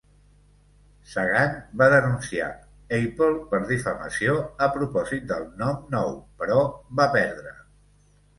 Sagan 1.09 1.51
va 1.81 1.89
denunciar 1.93 2.47
Apple 2.99 3.43
per 3.51 3.59
difamació 3.73 4.35
a 4.67 4.71
propòsit 4.79 5.29
del 5.33 5.47
nom 5.61 5.85
nou, 5.99 6.19
però 6.41 6.59
va 7.03 7.09
perdre. 7.21 7.55